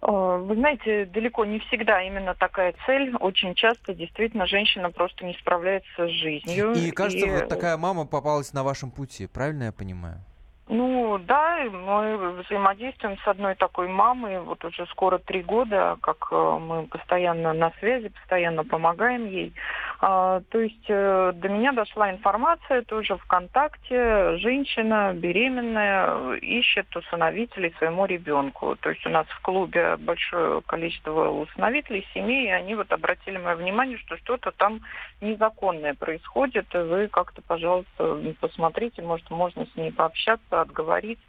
[0.00, 3.14] А, вы знаете, далеко не всегда именно такая цель.
[3.16, 6.72] Очень часто действительно женщина просто не справляется с жизнью.
[6.72, 7.30] И кажется, и...
[7.30, 10.20] вот такая мама попалась на вашем пути, правильно я понимаю?
[10.68, 16.58] Ну да, мы взаимодействуем с одной такой мамой вот уже скоро три года, как э,
[16.60, 19.54] мы постоянно на связи, постоянно помогаем ей.
[19.98, 24.36] А, то есть э, до меня дошла информация тоже ВКонтакте.
[24.38, 28.76] Женщина беременная ищет усыновителей своему ребенку.
[28.76, 33.56] То есть у нас в клубе большое количество усыновителей, семей, и они вот обратили мое
[33.56, 34.82] внимание, что что-то там
[35.22, 36.66] незаконное происходит.
[36.74, 41.20] Вы как-то, пожалуйста, посмотрите, может, можно с ней пообщаться отговорить.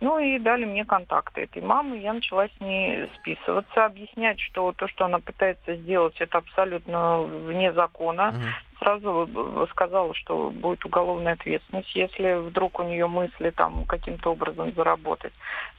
[0.00, 1.98] Ну и дали мне контакты этой мамы.
[1.98, 7.72] Я начала с ней списываться, объяснять, что то, что она пытается сделать, это абсолютно вне
[7.72, 8.28] закона.
[8.28, 14.72] Угу сразу сказала, что будет уголовная ответственность, если вдруг у нее мысли там каким-то образом
[14.74, 15.32] заработать.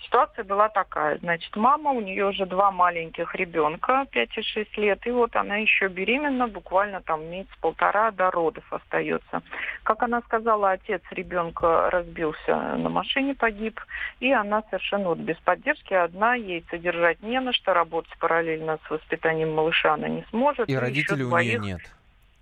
[0.03, 1.17] Ситуация была такая.
[1.19, 5.57] Значит, мама, у нее уже два маленьких ребенка, 5 и 6 лет, и вот она
[5.57, 9.41] еще беременна, буквально там месяц-полтора до родов остается.
[9.83, 13.79] Как она сказала, отец ребенка разбился на машине, погиб,
[14.19, 18.89] и она совершенно вот без поддержки одна, ей содержать не на что, работать параллельно с
[18.89, 20.67] воспитанием малыша она не сможет.
[20.67, 21.94] И, и родителей у нее нет.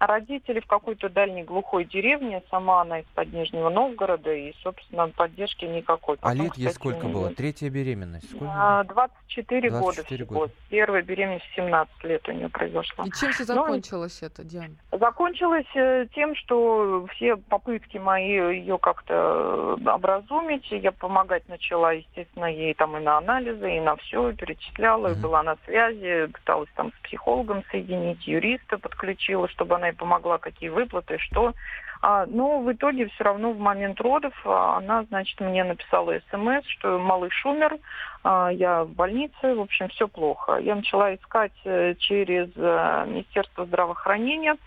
[0.03, 5.63] А родители в какой-то дальней глухой деревне, сама она из-под Нижнего Новгорода, и, собственно, поддержки
[5.63, 6.17] никакой.
[6.17, 7.29] Потом, а лет ей сколько было?
[7.29, 8.29] Третья беременность?
[8.29, 8.85] Сколько?
[8.89, 10.39] 24, 24 года всего.
[10.39, 10.53] Года.
[10.69, 13.05] Первая беременность в 17 лет у нее произошла.
[13.05, 14.75] И чем все ну, закончилось ну, это, Диана?
[14.91, 22.73] Закончилось э, тем, что все попытки мои ее как-то образумить, я помогать начала, естественно, ей
[22.73, 25.21] там и на анализы, и на все, перечисляла, mm-hmm.
[25.21, 31.17] была на связи, пыталась там с психологом соединить, юриста подключила, чтобы она помогла, какие выплаты,
[31.19, 31.53] что.
[32.01, 36.65] А, но в итоге все равно в момент родов а, она, значит, мне написала смс,
[36.67, 37.77] что малыш умер,
[38.23, 40.57] а, я в больнице, в общем, все плохо.
[40.57, 44.57] Я начала искать э, через э, Министерство здравоохранения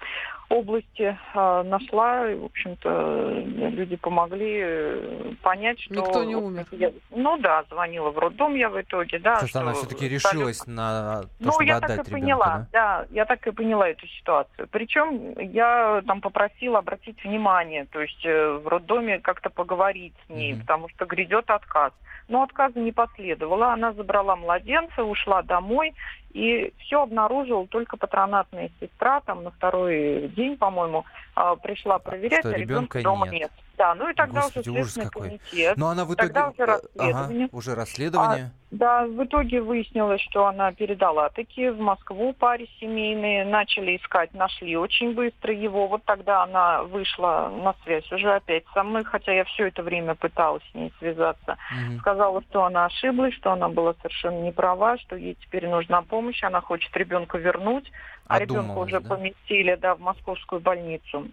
[0.48, 5.94] области э, нашла, и, в общем-то, люди помогли э, понять, что...
[5.94, 6.66] Никто не умер.
[6.70, 9.36] Я, ну да, звонила в роддом я в итоге, да.
[9.36, 10.74] То есть она все-таки решилась стали...
[10.74, 12.66] на то, ну, чтобы я отдать так и ребенка, поняла, да?
[12.72, 14.68] да, я так и поняла эту ситуацию.
[14.70, 20.52] Причем я там попросила обратить внимание, то есть э, в роддоме как-то поговорить с ней,
[20.52, 20.60] mm-hmm.
[20.60, 21.92] потому что грядет отказ.
[22.28, 23.72] Но отказа не последовало.
[23.72, 25.94] Она забрала младенца, ушла домой,
[26.36, 32.50] и все обнаружила только патронатная сестра, там на второй день, по-моему, а, пришла проверять, что
[32.50, 33.40] а ребенка дома нет.
[33.40, 33.50] нет.
[33.76, 35.28] Да, ну и тогда Господи, уже ужас какой.
[35.28, 35.76] комитет.
[35.76, 36.32] Но она в итоге...
[36.32, 37.44] Тогда уже расследование.
[37.46, 38.44] Ага, уже расследование.
[38.44, 44.32] А, да, в итоге выяснилось, что она передала таки в Москву паре семейные, начали искать,
[44.34, 45.88] нашли очень быстро его.
[45.88, 50.14] Вот тогда она вышла на связь уже опять со мной, хотя я все это время
[50.14, 51.58] пыталась с ней связаться.
[51.70, 51.98] Угу.
[52.00, 56.42] Сказала, что она ошиблась, что она была совершенно не права, что ей теперь нужна помощь,
[56.42, 57.90] она хочет ребенка вернуть,
[58.26, 59.08] а ребенка уже да?
[59.08, 61.28] поместили да, в московскую больницу.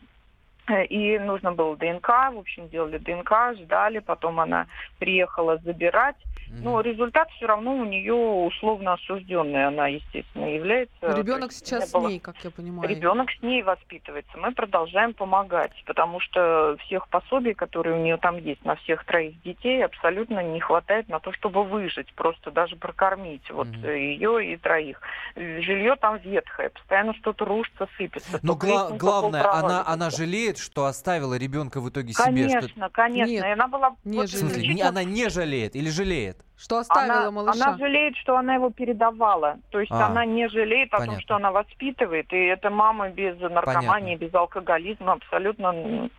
[0.67, 4.67] Э, и нужно было ДНК, в общем, делали ДНК, ждали, потом она
[4.99, 6.15] приехала забирать.
[6.61, 10.93] Но результат все равно у нее условно осужденный, она, естественно, является.
[11.01, 12.07] Ребенок сейчас было...
[12.07, 12.87] с ней, как я понимаю.
[12.87, 14.37] Ребенок с ней воспитывается.
[14.37, 19.41] Мы продолжаем помогать, потому что всех пособий, которые у нее там есть на всех троих
[19.41, 23.97] детей, абсолютно не хватает на то, чтобы выжить, просто даже прокормить вот mm-hmm.
[23.97, 25.01] ее и троих.
[25.35, 28.39] Жилье там ветхое, постоянно что-то рушится, сыпется.
[28.43, 32.67] Но гла- главное, она, она жалеет, что оставила ребенка в итоге конечно, себе.
[32.67, 32.81] Что...
[32.81, 33.53] Конечно, конечно.
[33.53, 33.95] Она была...
[34.03, 36.37] Не вот, в смысле, она не жалеет или жалеет?
[36.55, 37.65] Что оставила она, малыша?
[37.65, 39.57] Она жалеет, что она его передавала.
[39.69, 41.13] То есть а, она не жалеет о понятно.
[41.13, 42.31] том, что она воспитывает.
[42.31, 44.25] И это мама без наркомании, понятно.
[44.25, 46.09] без алкоголизма абсолютно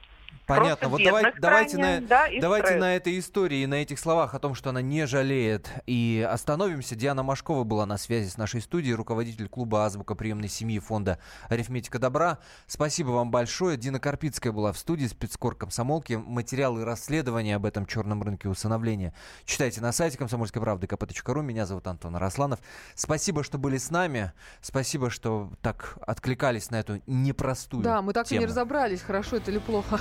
[0.47, 0.89] Понятно.
[0.89, 4.71] Вот давай, давайте, на, да, давайте на этой истории на этих словах о том, что
[4.71, 5.71] она не жалеет.
[5.87, 6.97] И остановимся.
[6.97, 11.99] Диана Машкова была на связи с нашей студией, руководитель клуба «Азбука приемной семьи» фонда «Арифметика
[11.99, 12.39] добра».
[12.67, 13.77] Спасибо вам большое.
[13.77, 16.15] Дина Карпицкая была в студии, спецкор комсомолки.
[16.15, 21.43] Материалы расследования об этом черном рынке усыновления читайте на сайте комсомольской правды kp.ру.
[21.43, 22.61] Меня зовут Антон Росланов.
[22.95, 24.33] Спасибо, что были с нами.
[24.61, 28.41] Спасибо, что так откликались на эту непростую Да, мы так тему.
[28.41, 30.01] и не разобрались, хорошо это или плохо.